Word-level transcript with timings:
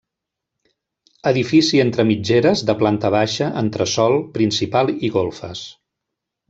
Edifici 1.31 1.81
entre 1.83 2.05
mitgeres 2.13 2.65
de 2.71 2.77
planta 2.81 3.13
baixa, 3.19 3.53
entresòl, 3.65 4.19
principal 4.41 4.95
i 5.09 5.13
golfes. 5.21 5.67